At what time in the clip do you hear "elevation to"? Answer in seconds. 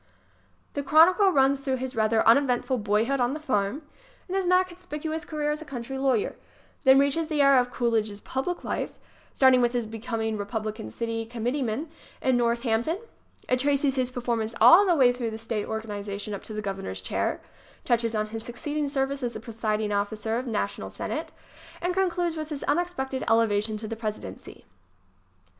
23.29-23.87